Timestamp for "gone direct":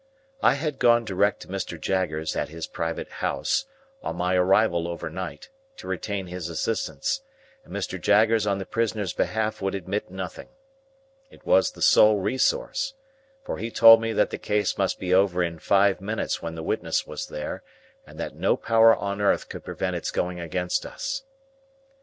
0.79-1.41